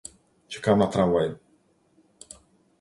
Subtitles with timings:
[0.51, 1.27] Čekám na tramvaj.